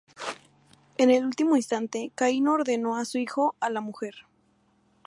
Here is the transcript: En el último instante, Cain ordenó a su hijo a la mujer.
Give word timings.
En 0.97 1.11
el 1.11 1.23
último 1.23 1.55
instante, 1.55 2.11
Cain 2.15 2.47
ordenó 2.47 2.97
a 2.97 3.05
su 3.05 3.19
hijo 3.19 3.53
a 3.59 3.69
la 3.69 3.81
mujer. 3.81 4.15